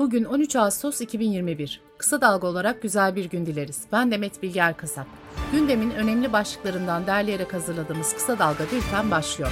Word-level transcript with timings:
Bugün 0.00 0.24
13 0.24 0.56
Ağustos 0.56 1.00
2021. 1.00 1.80
Kısa 1.98 2.20
dalga 2.20 2.46
olarak 2.46 2.82
güzel 2.82 3.16
bir 3.16 3.24
gün 3.24 3.46
dileriz. 3.46 3.82
Ben 3.92 4.10
Demet 4.10 4.42
Bilge 4.42 4.60
Erkasap. 4.60 5.06
Gündemin 5.52 5.90
önemli 5.90 6.32
başlıklarından 6.32 7.06
derleyerek 7.06 7.54
hazırladığımız 7.54 8.14
Kısa 8.14 8.38
Dalga 8.38 8.64
Bülten 8.72 9.10
başlıyor. 9.10 9.50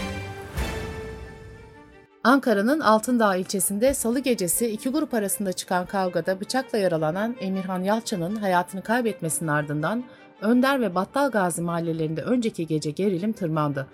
Ankara'nın 2.24 2.80
Altındağ 2.80 3.36
ilçesinde 3.36 3.94
salı 3.94 4.20
gecesi 4.20 4.66
iki 4.66 4.88
grup 4.88 5.14
arasında 5.14 5.52
çıkan 5.52 5.86
kavgada 5.86 6.40
bıçakla 6.40 6.78
yaralanan 6.78 7.36
Emirhan 7.40 7.82
Yalçın'ın 7.82 8.36
hayatını 8.36 8.82
kaybetmesinin 8.82 9.48
ardından 9.48 10.04
Önder 10.40 10.80
ve 10.80 10.94
Battal 10.94 11.30
Gazi 11.30 11.62
mahallelerinde 11.62 12.22
önceki 12.22 12.66
gece 12.66 12.90
gerilim 12.90 13.32
tırmandı. 13.32 13.86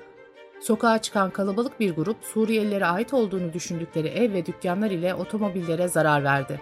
Sokağa 0.60 1.02
çıkan 1.02 1.30
kalabalık 1.30 1.80
bir 1.80 1.96
grup 1.96 2.16
Suriyelilere 2.22 2.86
ait 2.86 3.14
olduğunu 3.14 3.52
düşündükleri 3.52 4.08
ev 4.08 4.32
ve 4.32 4.46
dükkanlar 4.46 4.90
ile 4.90 5.14
otomobillere 5.14 5.88
zarar 5.88 6.24
verdi. 6.24 6.60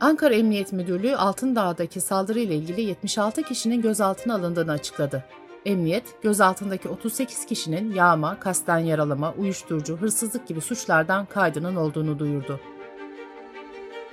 Ankara 0.00 0.34
Emniyet 0.34 0.72
Müdürlüğü 0.72 1.16
Altındağ'daki 1.16 2.00
saldırı 2.00 2.38
ile 2.38 2.54
ilgili 2.54 2.80
76 2.80 3.42
kişinin 3.42 3.82
gözaltına 3.82 4.34
alındığını 4.34 4.72
açıkladı. 4.72 5.24
Emniyet, 5.66 6.22
gözaltındaki 6.22 6.88
38 6.88 7.46
kişinin 7.46 7.94
yağma, 7.94 8.40
kasten 8.40 8.78
yaralama, 8.78 9.34
uyuşturucu, 9.38 9.96
hırsızlık 9.96 10.48
gibi 10.48 10.60
suçlardan 10.60 11.26
kaydının 11.26 11.76
olduğunu 11.76 12.18
duyurdu. 12.18 12.60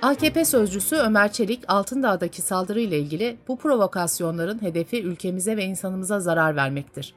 AKP 0.02 0.44
sözcüsü 0.44 0.96
Ömer 0.96 1.32
Çelik, 1.32 1.64
Altındağ'daki 1.68 2.42
saldırı 2.42 2.80
ile 2.80 2.98
ilgili 2.98 3.36
bu 3.48 3.58
provokasyonların 3.58 4.62
hedefi 4.62 5.02
ülkemize 5.02 5.56
ve 5.56 5.64
insanımıza 5.64 6.20
zarar 6.20 6.56
vermektir. 6.56 7.14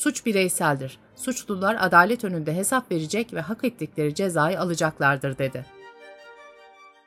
Suç 0.00 0.26
bireyseldir. 0.26 0.98
Suçlular 1.16 1.76
adalet 1.80 2.24
önünde 2.24 2.54
hesap 2.54 2.92
verecek 2.92 3.34
ve 3.34 3.40
hak 3.40 3.64
ettikleri 3.64 4.14
cezayı 4.14 4.60
alacaklardır 4.60 5.38
dedi. 5.38 5.66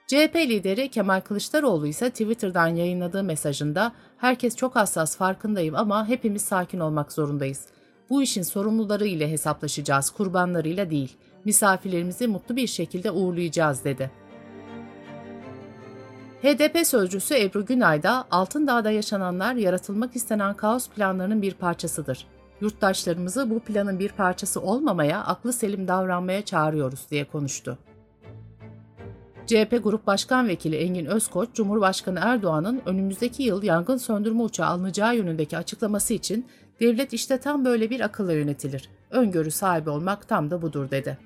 CHP 0.07 0.35
lideri 0.35 0.89
Kemal 0.89 1.21
Kılıçdaroğlu 1.21 1.87
ise 1.87 2.09
Twitter'dan 2.09 2.67
yayınladığı 2.67 3.23
mesajında 3.23 3.91
herkes 4.17 4.55
çok 4.55 4.75
hassas 4.75 5.17
farkındayım 5.17 5.75
ama 5.75 6.07
hepimiz 6.07 6.41
sakin 6.41 6.79
olmak 6.79 7.11
zorundayız. 7.11 7.65
Bu 8.09 8.23
işin 8.23 8.41
sorumluları 8.41 9.05
ile 9.05 9.31
hesaplaşacağız, 9.31 10.09
kurbanlarıyla 10.09 10.89
değil. 10.89 11.17
Misafirlerimizi 11.45 12.27
mutlu 12.27 12.55
bir 12.55 12.67
şekilde 12.67 13.11
uğurlayacağız 13.11 13.83
dedi. 13.83 14.11
HDP 16.41 16.87
sözcüsü 16.87 17.35
Ebru 17.35 17.65
Günay 17.65 18.03
da 18.03 18.25
Altındağ'da 18.31 18.91
yaşananlar 18.91 19.53
yaratılmak 19.53 20.15
istenen 20.15 20.53
kaos 20.53 20.89
planlarının 20.89 21.41
bir 21.41 21.53
parçasıdır. 21.53 22.27
Yurttaşlarımızı 22.61 23.49
bu 23.49 23.59
planın 23.59 23.99
bir 23.99 24.09
parçası 24.09 24.61
olmamaya, 24.61 25.23
aklı 25.23 25.53
selim 25.53 25.87
davranmaya 25.87 26.45
çağırıyoruz 26.45 27.07
diye 27.11 27.25
konuştu. 27.25 27.77
CHP 29.47 29.83
Grup 29.83 30.07
Başkan 30.07 30.47
Vekili 30.47 30.75
Engin 30.75 31.05
Özkoç, 31.05 31.49
Cumhurbaşkanı 31.53 32.19
Erdoğan'ın 32.21 32.81
önümüzdeki 32.85 33.43
yıl 33.43 33.63
yangın 33.63 33.97
söndürme 33.97 34.41
uçağı 34.41 34.67
alınacağı 34.67 35.15
yönündeki 35.15 35.57
açıklaması 35.57 36.13
için 36.13 36.45
devlet 36.79 37.13
işte 37.13 37.37
tam 37.37 37.65
böyle 37.65 37.89
bir 37.89 37.99
akılla 37.99 38.33
yönetilir. 38.33 38.89
Öngörü 39.11 39.51
sahibi 39.51 39.89
olmak 39.89 40.27
tam 40.27 40.51
da 40.51 40.61
budur 40.61 40.91
dedi. 40.91 41.17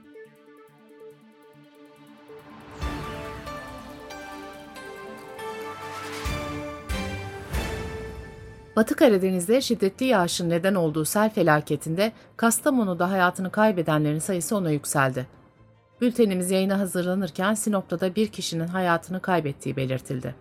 Batı 8.77 8.95
Karadeniz'de 8.95 9.61
şiddetli 9.61 10.05
yağışın 10.05 10.49
neden 10.49 10.75
olduğu 10.75 11.05
sel 11.05 11.29
felaketinde 11.29 12.11
Kastamonu'da 12.37 13.11
hayatını 13.11 13.51
kaybedenlerin 13.51 14.19
sayısı 14.19 14.55
ona 14.55 14.71
yükseldi. 14.71 15.27
Bültenimiz 16.01 16.51
yayına 16.51 16.79
hazırlanırken 16.79 17.53
Sinop'ta 17.53 18.15
bir 18.15 18.27
kişinin 18.27 18.67
hayatını 18.67 19.19
kaybettiği 19.19 19.75
belirtildi. 19.75 20.35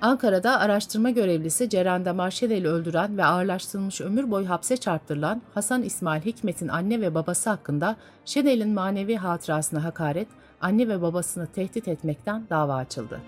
Ankara'da 0.00 0.60
araştırma 0.60 1.10
görevlisi 1.10 1.68
Ceren 1.68 2.04
Damarşedel'i 2.04 2.68
öldüren 2.68 3.18
ve 3.18 3.24
ağırlaştırılmış 3.24 4.00
ömür 4.00 4.30
boyu 4.30 4.50
hapse 4.50 4.76
çarptırılan 4.76 5.42
Hasan 5.54 5.82
İsmail 5.82 6.22
Hikmet'in 6.22 6.68
anne 6.68 7.00
ve 7.00 7.14
babası 7.14 7.50
hakkında 7.50 7.96
Şedel'in 8.24 8.74
manevi 8.74 9.16
hatırasına 9.16 9.84
hakaret, 9.84 10.28
anne 10.60 10.88
ve 10.88 11.02
babasını 11.02 11.46
tehdit 11.46 11.88
etmekten 11.88 12.42
dava 12.50 12.74
açıldı. 12.74 13.20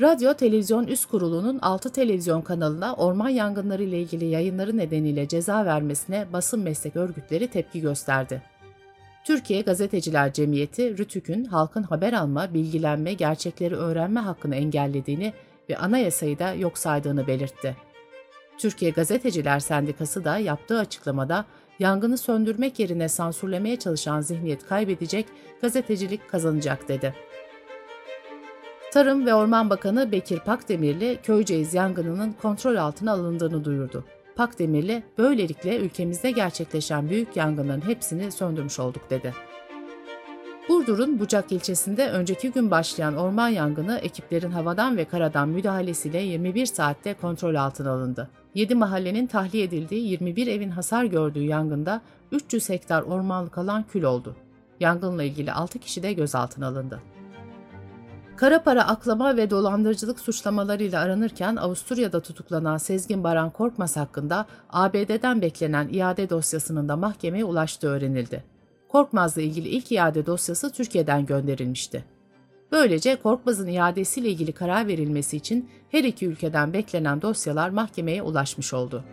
Radyo 0.00 0.34
Televizyon 0.34 0.86
Üst 0.86 1.06
Kurulu'nun 1.06 1.58
6 1.58 1.92
televizyon 1.92 2.42
kanalına 2.42 2.94
orman 2.94 3.28
yangınları 3.28 3.82
ile 3.82 4.00
ilgili 4.00 4.24
yayınları 4.24 4.76
nedeniyle 4.76 5.28
ceza 5.28 5.64
vermesine 5.64 6.26
basın 6.32 6.60
meslek 6.60 6.96
örgütleri 6.96 7.48
tepki 7.48 7.80
gösterdi. 7.80 8.42
Türkiye 9.24 9.60
Gazeteciler 9.60 10.32
Cemiyeti, 10.32 10.96
RTÜK'ün 10.96 11.44
halkın 11.44 11.82
haber 11.82 12.12
alma, 12.12 12.54
bilgilenme, 12.54 13.12
gerçekleri 13.12 13.76
öğrenme 13.76 14.20
hakkını 14.20 14.56
engellediğini 14.56 15.32
ve 15.70 15.76
anayasayı 15.76 16.38
da 16.38 16.54
yok 16.54 16.78
saydığını 16.78 17.26
belirtti. 17.26 17.76
Türkiye 18.58 18.90
Gazeteciler 18.90 19.60
Sendikası 19.60 20.24
da 20.24 20.38
yaptığı 20.38 20.78
açıklamada 20.78 21.44
yangını 21.78 22.18
söndürmek 22.18 22.78
yerine 22.78 23.08
sansürlemeye 23.08 23.78
çalışan 23.78 24.20
zihniyet 24.20 24.66
kaybedecek, 24.66 25.26
gazetecilik 25.62 26.30
kazanacak 26.30 26.88
dedi. 26.88 27.14
Tarım 28.92 29.26
ve 29.26 29.34
Orman 29.34 29.70
Bakanı 29.70 30.12
Bekir 30.12 30.40
Pakdemirli, 30.40 31.18
Köyceğiz 31.22 31.74
yangınının 31.74 32.32
kontrol 32.42 32.76
altına 32.76 33.12
alındığını 33.12 33.64
duyurdu. 33.64 34.04
Pakdemirli, 34.36 35.02
böylelikle 35.18 35.78
ülkemizde 35.78 36.30
gerçekleşen 36.30 37.10
büyük 37.10 37.36
yangınların 37.36 37.80
hepsini 37.80 38.32
söndürmüş 38.32 38.78
olduk 38.78 39.10
dedi. 39.10 39.34
Burdur'un 40.68 41.20
Bucak 41.20 41.52
ilçesinde 41.52 42.10
önceki 42.10 42.52
gün 42.52 42.70
başlayan 42.70 43.16
orman 43.16 43.48
yangını 43.48 43.98
ekiplerin 43.98 44.50
havadan 44.50 44.96
ve 44.96 45.04
karadan 45.04 45.48
müdahalesiyle 45.48 46.18
21 46.18 46.66
saatte 46.66 47.14
kontrol 47.14 47.54
altına 47.54 47.90
alındı. 47.90 48.30
7 48.54 48.74
mahallenin 48.74 49.26
tahliye 49.26 49.64
edildiği 49.64 50.08
21 50.08 50.46
evin 50.46 50.70
hasar 50.70 51.04
gördüğü 51.04 51.44
yangında 51.44 52.00
300 52.32 52.68
hektar 52.68 53.02
ormanlık 53.02 53.58
alan 53.58 53.82
kül 53.82 54.02
oldu. 54.02 54.36
Yangınla 54.80 55.22
ilgili 55.22 55.52
6 55.52 55.78
kişi 55.78 56.02
de 56.02 56.12
gözaltına 56.12 56.66
alındı. 56.66 57.00
Kara 58.40 58.62
para 58.62 58.88
aklama 58.88 59.36
ve 59.36 59.50
dolandırıcılık 59.50 60.20
suçlamalarıyla 60.20 61.00
aranırken 61.00 61.56
Avusturya'da 61.56 62.20
tutuklanan 62.20 62.78
Sezgin 62.78 63.24
Baran 63.24 63.50
Korkmaz 63.50 63.96
hakkında 63.96 64.46
ABD'den 64.70 65.42
beklenen 65.42 65.88
iade 65.88 66.30
dosyasının 66.30 66.88
da 66.88 66.96
mahkemeye 66.96 67.44
ulaştığı 67.44 67.88
öğrenildi. 67.88 68.44
Korkmaz'la 68.88 69.42
ilgili 69.42 69.68
ilk 69.68 69.92
iade 69.92 70.26
dosyası 70.26 70.72
Türkiye'den 70.72 71.26
gönderilmişti. 71.26 72.04
Böylece 72.72 73.16
Korkmaz'ın 73.16 73.68
iadesiyle 73.68 74.28
ilgili 74.28 74.52
karar 74.52 74.86
verilmesi 74.86 75.36
için 75.36 75.70
her 75.90 76.04
iki 76.04 76.26
ülkeden 76.26 76.72
beklenen 76.72 77.22
dosyalar 77.22 77.70
mahkemeye 77.70 78.22
ulaşmış 78.22 78.74
oldu. 78.74 79.04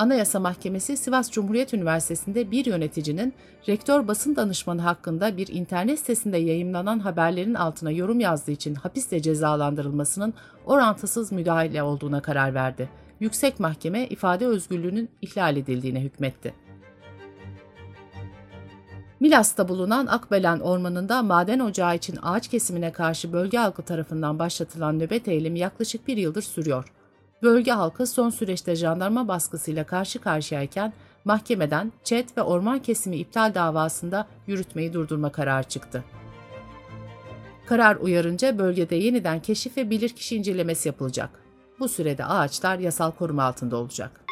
Anayasa 0.00 0.40
Mahkemesi 0.40 0.96
Sivas 0.96 1.30
Cumhuriyet 1.30 1.74
Üniversitesi'nde 1.74 2.50
bir 2.50 2.64
yöneticinin 2.64 3.34
rektör 3.68 4.08
basın 4.08 4.36
danışmanı 4.36 4.82
hakkında 4.82 5.36
bir 5.36 5.48
internet 5.48 5.98
sitesinde 5.98 6.36
yayımlanan 6.36 6.98
haberlerin 6.98 7.54
altına 7.54 7.90
yorum 7.90 8.20
yazdığı 8.20 8.50
için 8.50 8.74
hapisle 8.74 9.22
cezalandırılmasının 9.22 10.34
orantısız 10.66 11.32
müdahale 11.32 11.82
olduğuna 11.82 12.22
karar 12.22 12.54
verdi. 12.54 12.88
Yüksek 13.20 13.60
Mahkeme 13.60 14.06
ifade 14.06 14.46
özgürlüğünün 14.46 15.08
ihlal 15.22 15.56
edildiğine 15.56 16.00
hükmetti. 16.00 16.54
Milas'ta 19.20 19.68
bulunan 19.68 20.06
Akbelen 20.06 20.60
Ormanı'nda 20.60 21.22
maden 21.22 21.58
ocağı 21.58 21.96
için 21.96 22.18
ağaç 22.22 22.48
kesimine 22.48 22.92
karşı 22.92 23.32
bölge 23.32 23.58
halkı 23.58 23.82
tarafından 23.82 24.38
başlatılan 24.38 24.98
nöbet 24.98 25.28
eylemi 25.28 25.58
yaklaşık 25.58 26.08
bir 26.08 26.16
yıldır 26.16 26.42
sürüyor. 26.42 26.92
Bölge 27.42 27.72
halkı 27.72 28.06
son 28.06 28.30
süreçte 28.30 28.76
jandarma 28.76 29.28
baskısıyla 29.28 29.84
karşı 29.84 30.18
karşıyayken 30.18 30.92
mahkemeden 31.24 31.92
çet 32.04 32.38
ve 32.38 32.42
orman 32.42 32.78
kesimi 32.78 33.16
iptal 33.16 33.54
davasında 33.54 34.26
yürütmeyi 34.46 34.92
durdurma 34.92 35.32
kararı 35.32 35.68
çıktı. 35.68 36.04
Karar 37.66 37.96
uyarınca 37.96 38.58
bölgede 38.58 38.96
yeniden 38.96 39.40
keşif 39.40 39.76
ve 39.76 39.90
bilirkişi 39.90 40.36
incelemesi 40.36 40.88
yapılacak. 40.88 41.30
Bu 41.78 41.88
sürede 41.88 42.24
ağaçlar 42.24 42.78
yasal 42.78 43.10
koruma 43.10 43.42
altında 43.42 43.76
olacak. 43.76 44.24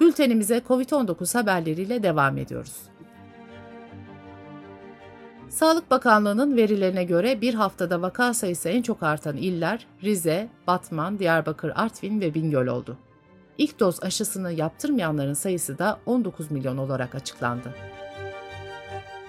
Bültenimize 0.00 0.62
COVID-19 0.68 1.38
haberleriyle 1.38 2.02
devam 2.02 2.38
ediyoruz. 2.38 2.76
Sağlık 5.54 5.90
Bakanlığı'nın 5.90 6.56
verilerine 6.56 7.04
göre 7.04 7.40
bir 7.40 7.54
haftada 7.54 8.02
vaka 8.02 8.34
sayısı 8.34 8.68
en 8.68 8.82
çok 8.82 9.02
artan 9.02 9.36
iller 9.36 9.86
Rize, 10.02 10.48
Batman, 10.66 11.18
Diyarbakır, 11.18 11.72
Artvin 11.74 12.20
ve 12.20 12.34
Bingöl 12.34 12.66
oldu. 12.66 12.96
İlk 13.58 13.80
doz 13.80 14.02
aşısını 14.02 14.52
yaptırmayanların 14.52 15.34
sayısı 15.34 15.78
da 15.78 16.00
19 16.06 16.50
milyon 16.50 16.76
olarak 16.76 17.14
açıklandı. 17.14 17.74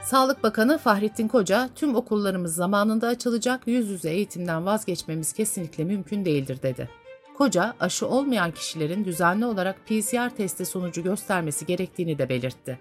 Sağlık 0.04 0.44
Bakanı 0.44 0.78
Fahrettin 0.78 1.28
Koca, 1.28 1.70
tüm 1.76 1.96
okullarımız 1.96 2.56
zamanında 2.56 3.08
açılacak, 3.08 3.68
yüz 3.68 3.90
yüze 3.90 4.10
eğitimden 4.10 4.66
vazgeçmemiz 4.66 5.34
kesinlikle 5.34 5.84
mümkün 5.84 6.26
değildir 6.26 6.60
dedi. 6.64 6.90
Koca, 7.38 7.74
aşı 7.80 8.08
olmayan 8.08 8.52
kişilerin 8.52 9.06
düzenli 9.06 9.46
olarak 9.46 9.76
PCR 9.88 10.30
testi 10.30 10.66
sonucu 10.66 11.04
göstermesi 11.04 11.66
gerektiğini 11.66 12.18
de 12.18 12.30
belirtti. 12.30 12.80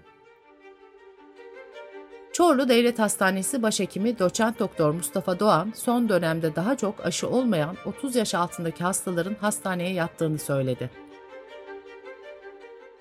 Çorlu 2.35 2.69
Devlet 2.69 2.99
Hastanesi 2.99 3.63
Başhekimi 3.63 4.19
Doçent 4.19 4.59
Doktor 4.59 4.91
Mustafa 4.91 5.41
Doğan, 5.41 5.73
son 5.77 6.09
dönemde 6.09 6.57
daha 6.57 6.77
çok 6.77 7.07
aşı 7.07 7.29
olmayan 7.29 7.77
30 7.87 8.17
yaş 8.17 8.35
altındaki 8.35 8.85
hastaların 8.85 9.37
hastaneye 9.41 9.93
yattığını 9.93 10.39
söyledi. 10.39 10.91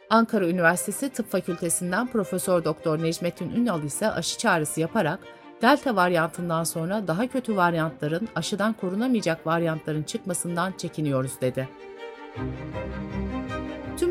Ankara 0.10 0.48
Üniversitesi 0.48 1.10
Tıp 1.10 1.32
Fakültesinden 1.32 2.08
Profesör 2.08 2.64
Doktor 2.64 3.04
Necmettin 3.04 3.50
Ünal 3.56 3.84
ise 3.84 4.12
aşı 4.12 4.38
çağrısı 4.38 4.82
yaparak 4.82 5.20
Delta 5.62 5.96
varyantından 5.96 6.64
sonra 6.64 7.08
daha 7.08 7.28
kötü 7.28 7.56
varyantların 7.56 8.28
aşıdan 8.36 8.74
korunamayacak 8.74 9.48
varyantların 9.48 10.04
çıkmasından 10.04 10.74
çekiniyoruz 10.78 11.42
dedi. 11.42 11.70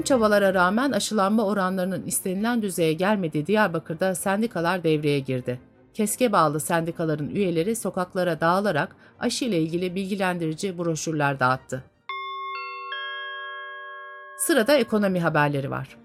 Tüm 0.03 0.07
çabalara 0.07 0.55
rağmen 0.55 0.93
aşılanma 0.93 1.47
oranlarının 1.47 2.07
istenilen 2.07 2.63
düzeye 2.63 2.93
gelmediği 2.93 3.47
Diyarbakır'da 3.47 4.15
sendikalar 4.15 4.85
devreye 4.85 5.19
girdi. 5.19 5.61
Keske 5.95 6.33
bağlı 6.33 6.61
sendikaların 6.61 7.31
üyeleri 7.31 7.77
sokaklara 7.77 8.41
dağılarak 8.41 8.97
aşı 9.21 9.45
ile 9.45 9.61
ilgili 9.61 9.95
bilgilendirici 9.95 10.79
broşürler 10.79 11.41
dağıttı. 11.41 11.85
Sırada 14.39 14.75
ekonomi 14.75 15.21
haberleri 15.21 15.71
var. 15.71 15.97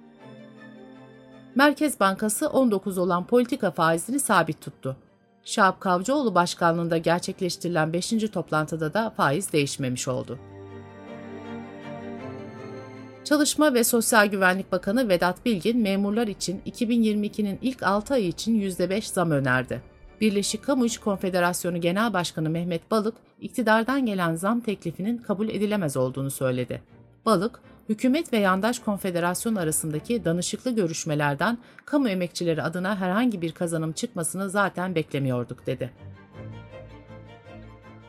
Merkez 1.56 2.00
Bankası 2.00 2.50
19 2.50 2.98
olan 2.98 3.28
politika 3.28 3.72
faizini 3.72 4.20
sabit 4.20 4.62
tuttu. 4.62 4.98
Şahap 5.44 5.82
Kavcıoğlu 5.82 6.36
başkanlığında 6.36 6.98
gerçekleştirilen 6.98 7.94
5. 7.94 8.10
toplantıda 8.10 8.94
da 8.94 9.10
faiz 9.10 9.54
değişmemiş 9.54 10.08
oldu. 10.08 10.40
Çalışma 13.28 13.74
ve 13.74 13.84
Sosyal 13.84 14.28
Güvenlik 14.28 14.72
Bakanı 14.72 15.10
Vedat 15.10 15.46
Bilgin 15.46 15.82
memurlar 15.82 16.28
için 16.28 16.62
2022'nin 16.66 17.60
ilk 17.62 17.84
6 17.84 18.14
ayı 18.14 18.28
için 18.28 18.62
%5 18.62 19.14
zam 19.14 19.32
önerdi. 19.32 19.82
Birleşik 20.22 20.64
Kamu 20.64 20.86
İş 20.86 20.98
Konfederasyonu 20.98 21.82
Genel 21.82 22.14
Başkanı 22.14 22.50
Mehmet 22.50 22.92
Balık, 22.92 23.16
iktidardan 23.42 24.06
gelen 24.06 24.36
zam 24.36 24.60
teklifinin 24.60 25.18
kabul 25.18 25.50
edilemez 25.50 25.98
olduğunu 25.98 26.32
söyledi. 26.32 26.82
Balık, 27.26 27.60
hükümet 27.90 28.34
ve 28.34 28.38
yandaş 28.38 28.80
konfederasyon 28.80 29.56
arasındaki 29.56 30.26
danışıklı 30.26 30.72
görüşmelerden 30.72 31.58
kamu 31.86 32.10
emekçileri 32.10 32.62
adına 32.62 33.00
herhangi 33.00 33.42
bir 33.42 33.52
kazanım 33.52 33.92
çıkmasını 33.92 34.50
zaten 34.50 34.96
beklemiyorduk 34.96 35.68
dedi. 35.68 35.92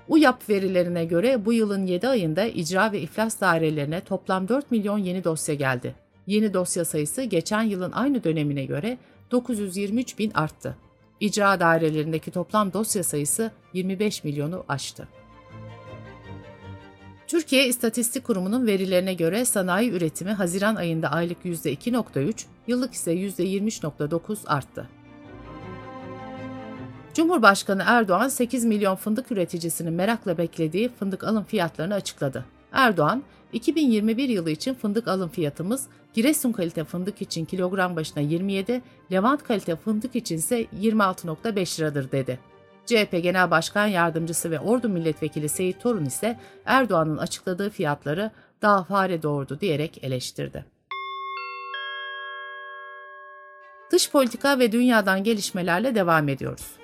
UYAP 0.08 0.49
verilerine 0.49 1.05
göre 1.05 1.44
bu 1.44 1.52
yılın 1.52 1.87
7 1.87 2.08
ayında 2.08 2.44
icra 2.46 2.93
ve 2.93 3.00
iflas 3.00 3.40
dairelerine 3.40 4.00
toplam 4.00 4.49
4 4.49 4.70
milyon 4.70 4.99
yeni 4.99 5.25
dosya 5.25 5.55
geldi. 5.55 5.94
Yeni 6.26 6.55
dosya 6.55 6.84
sayısı 6.84 7.22
geçen 7.22 7.62
yılın 7.62 7.93
aynı 7.93 8.25
dönemine 8.25 8.64
göre 8.64 8.99
923 9.31 10.19
bin 10.19 10.31
arttı. 10.31 10.76
İcra 11.20 11.60
dairelerindeki 11.60 12.31
toplam 12.31 12.72
dosya 12.72 13.05
sayısı 13.05 13.50
25 13.72 14.25
milyonu 14.25 14.64
aştı. 14.69 15.08
Türkiye 17.26 17.69
İstatistik 17.69 18.25
Kurumu'nun 18.25 18.66
verilerine 18.66 19.14
göre 19.14 19.44
sanayi 19.44 19.90
üretimi 19.90 20.31
Haziran 20.31 20.76
ayında 20.76 21.12
aylık 21.12 21.44
%2.3, 21.44 22.44
yıllık 22.66 22.94
ise 22.94 23.14
%23.9 23.14 24.46
arttı. 24.46 24.88
Cumhurbaşkanı 27.18 27.82
Erdoğan 27.86 28.28
8 28.28 28.64
milyon 28.64 28.94
fındık 28.96 29.32
üreticisinin 29.32 29.92
merakla 29.92 30.38
beklediği 30.38 30.88
fındık 30.88 31.24
alım 31.24 31.44
fiyatlarını 31.44 31.94
açıkladı. 31.94 32.44
Erdoğan, 32.72 33.22
2021 33.52 34.28
yılı 34.28 34.50
için 34.50 34.74
fındık 34.74 35.08
alım 35.08 35.28
fiyatımız 35.28 35.86
Giresun 36.14 36.52
kalite 36.52 36.84
fındık 36.84 37.22
için 37.22 37.44
kilogram 37.44 37.96
başına 37.96 38.22
27, 38.22 38.82
Levant 39.12 39.42
kalite 39.42 39.76
fındık 39.76 40.16
için 40.16 40.36
ise 40.36 40.64
26.5 40.64 41.80
liradır 41.80 42.12
dedi. 42.12 42.38
CHP 42.86 43.22
Genel 43.22 43.50
Başkan 43.50 43.86
Yardımcısı 43.86 44.50
ve 44.50 44.60
Ordu 44.60 44.88
Milletvekili 44.88 45.48
Seyit 45.48 45.80
Torun 45.80 46.04
ise 46.04 46.38
Erdoğan'ın 46.64 47.18
açıkladığı 47.18 47.70
fiyatları 47.70 48.30
daha 48.62 48.84
fare 48.84 49.22
doğurdu 49.22 49.60
diyerek 49.60 50.04
eleştirdi. 50.04 50.64
Dış 53.92 54.10
politika 54.10 54.58
ve 54.58 54.72
dünyadan 54.72 55.24
gelişmelerle 55.24 55.94
devam 55.94 56.28
ediyoruz. 56.28 56.78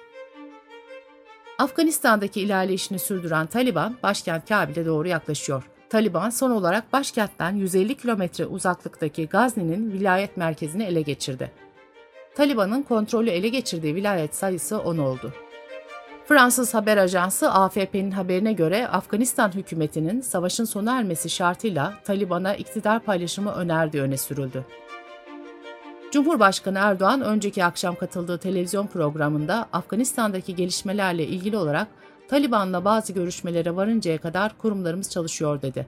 Afganistan'daki 1.59 2.41
ilerleyişini 2.41 2.99
sürdüren 2.99 3.47
Taliban, 3.47 3.97
başkent 4.03 4.49
Kabil'e 4.49 4.87
doğru 4.87 5.09
yaklaşıyor. 5.09 5.63
Taliban 5.91 6.31
son 6.31 6.51
olarak 6.51 6.93
başkentten 6.93 7.53
150 7.57 7.95
kilometre 7.95 8.47
uzaklıktaki 8.47 9.27
Gazni'nin 9.29 9.93
vilayet 9.93 10.37
merkezini 10.37 10.85
ele 10.85 11.03
geçirdi. 11.03 11.51
Taliban'ın 12.37 12.83
kontrolü 12.83 13.31
ele 13.31 13.49
geçirdiği 13.49 13.95
vilayet 13.95 14.35
sayısı 14.35 14.79
10 14.79 14.99
oldu. 14.99 15.33
Fransız 16.29 16.75
haber 16.75 16.97
ajansı 16.97 17.51
AFP'nin 17.51 18.11
haberine 18.11 18.53
göre 18.53 18.89
Afganistan 18.89 19.53
hükümetinin 19.55 20.21
savaşın 20.21 20.65
sona 20.65 20.99
ermesi 20.99 21.31
şartıyla 21.31 21.95
Taliban'a 22.05 22.55
iktidar 22.55 23.01
paylaşımı 23.01 23.53
önerdiği 23.53 24.03
öne 24.03 24.17
sürüldü. 24.17 24.65
Cumhurbaşkanı 26.15 26.79
Erdoğan 26.79 27.21
önceki 27.21 27.65
akşam 27.65 27.95
katıldığı 27.95 28.39
televizyon 28.39 28.87
programında 28.87 29.69
Afganistan'daki 29.73 30.55
gelişmelerle 30.55 31.27
ilgili 31.27 31.57
olarak 31.57 31.89
Taliban'la 32.29 32.85
bazı 32.85 33.13
görüşmelere 33.13 33.77
varıncaya 33.77 34.19
kadar 34.19 34.59
kurumlarımız 34.59 35.11
çalışıyor 35.11 35.63
dedi. 35.63 35.87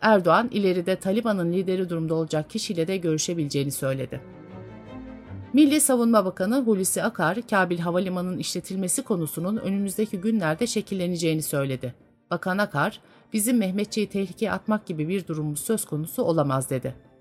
Erdoğan 0.00 0.48
ileride 0.52 0.96
Taliban'ın 0.96 1.52
lideri 1.52 1.90
durumda 1.90 2.14
olacak 2.14 2.50
kişiyle 2.50 2.88
de 2.88 2.96
görüşebileceğini 2.96 3.70
söyledi. 3.70 4.20
Milli 5.52 5.80
Savunma 5.80 6.24
Bakanı 6.24 6.62
Hulusi 6.62 7.02
Akar, 7.02 7.38
Kabil 7.50 7.78
Havalimanı'nın 7.78 8.38
işletilmesi 8.38 9.02
konusunun 9.02 9.56
önümüzdeki 9.56 10.20
günlerde 10.20 10.66
şekilleneceğini 10.66 11.42
söyledi. 11.42 11.94
Bakan 12.30 12.58
Akar, 12.58 13.00
bizim 13.32 13.58
Mehmetçiği 13.58 14.08
tehlikeye 14.08 14.52
atmak 14.52 14.86
gibi 14.86 15.08
bir 15.08 15.26
durumumuz 15.26 15.60
söz 15.60 15.84
konusu 15.84 16.22
olamaz 16.22 16.70
dedi. 16.70 17.11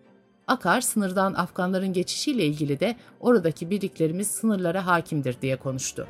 Akar, 0.47 0.81
sınırdan 0.81 1.33
Afganların 1.33 1.93
geçişiyle 1.93 2.45
ilgili 2.45 2.79
de 2.79 2.95
oradaki 3.19 3.69
birliklerimiz 3.69 4.27
sınırlara 4.27 4.85
hakimdir 4.85 5.41
diye 5.41 5.55
konuştu. 5.55 6.07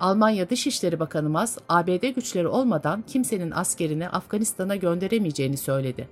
Almanya 0.00 0.50
Dışişleri 0.50 1.00
Bakanı 1.00 1.30
Mas, 1.30 1.58
ABD 1.68 2.08
güçleri 2.14 2.48
olmadan 2.48 3.02
kimsenin 3.02 3.50
askerini 3.50 4.08
Afganistan'a 4.08 4.76
gönderemeyeceğini 4.76 5.56
söyledi. 5.56 6.08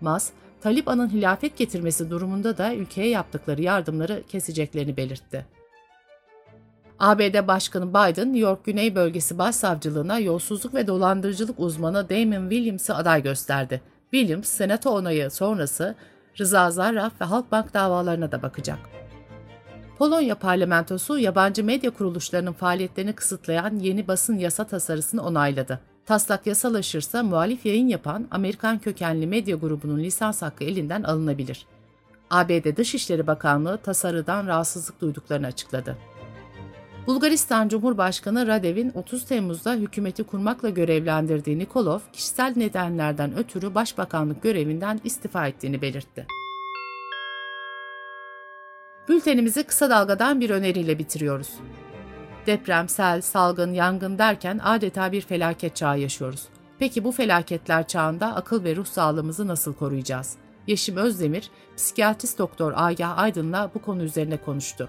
Mas, 0.00 0.30
Taliban'ın 0.60 1.08
hilafet 1.08 1.56
getirmesi 1.56 2.10
durumunda 2.10 2.58
da 2.58 2.74
ülkeye 2.74 3.08
yaptıkları 3.08 3.62
yardımları 3.62 4.22
keseceklerini 4.28 4.96
belirtti. 4.96 5.46
ABD 6.98 7.48
Başkanı 7.48 7.90
Biden, 7.90 8.26
New 8.26 8.38
York 8.38 8.64
Güney 8.64 8.94
Bölgesi 8.94 9.38
Başsavcılığına 9.38 10.18
yolsuzluk 10.18 10.74
ve 10.74 10.86
dolandırıcılık 10.86 11.60
uzmanı 11.60 12.08
Damon 12.08 12.50
Williams'ı 12.50 12.94
aday 12.94 13.22
gösterdi. 13.22 13.80
Williams, 14.10 14.48
senato 14.48 14.90
onayı 14.90 15.30
sonrası 15.30 15.94
Rıza 16.38 16.70
Zarraf 16.70 17.20
ve 17.20 17.24
Halkbank 17.24 17.74
davalarına 17.74 18.32
da 18.32 18.42
bakacak. 18.42 18.78
Polonya 19.98 20.34
parlamentosu 20.34 21.18
yabancı 21.18 21.64
medya 21.64 21.90
kuruluşlarının 21.90 22.52
faaliyetlerini 22.52 23.12
kısıtlayan 23.12 23.78
yeni 23.78 24.08
basın 24.08 24.38
yasa 24.38 24.64
tasarısını 24.64 25.22
onayladı. 25.22 25.80
Taslak 26.06 26.46
yasalaşırsa 26.46 27.22
muhalif 27.22 27.66
yayın 27.66 27.88
yapan 27.88 28.28
Amerikan 28.30 28.78
kökenli 28.78 29.26
medya 29.26 29.56
grubunun 29.56 29.98
lisans 29.98 30.42
hakkı 30.42 30.64
elinden 30.64 31.02
alınabilir. 31.02 31.66
ABD 32.30 32.76
Dışişleri 32.76 33.26
Bakanlığı 33.26 33.78
tasarıdan 33.78 34.46
rahatsızlık 34.46 35.00
duyduklarını 35.00 35.46
açıkladı. 35.46 35.96
Bulgaristan 37.08 37.68
Cumhurbaşkanı 37.68 38.46
Radev'in 38.46 38.92
30 38.94 39.24
Temmuz'da 39.24 39.74
hükümeti 39.74 40.24
kurmakla 40.24 40.68
görevlendirdiği 40.68 41.58
Nikolov, 41.58 41.98
kişisel 42.12 42.52
nedenlerden 42.56 43.36
ötürü 43.36 43.74
başbakanlık 43.74 44.42
görevinden 44.42 45.00
istifa 45.04 45.46
ettiğini 45.46 45.82
belirtti. 45.82 46.26
Bültenimizi 49.08 49.64
kısa 49.64 49.90
dalgadan 49.90 50.40
bir 50.40 50.50
öneriyle 50.50 50.98
bitiriyoruz. 50.98 51.50
Deprem, 52.46 52.88
sel, 52.88 53.20
salgın, 53.20 53.72
yangın 53.72 54.18
derken 54.18 54.60
adeta 54.62 55.12
bir 55.12 55.20
felaket 55.20 55.76
çağı 55.76 55.98
yaşıyoruz. 55.98 56.48
Peki 56.78 57.04
bu 57.04 57.12
felaketler 57.12 57.86
çağında 57.86 58.34
akıl 58.34 58.64
ve 58.64 58.76
ruh 58.76 58.86
sağlığımızı 58.86 59.46
nasıl 59.46 59.74
koruyacağız? 59.74 60.36
Yeşim 60.66 60.96
Özdemir, 60.96 61.50
psikiyatrist 61.76 62.38
doktor 62.38 62.72
Agah 62.76 63.18
Aydın'la 63.18 63.70
bu 63.74 63.82
konu 63.82 64.02
üzerine 64.02 64.36
konuştu. 64.36 64.88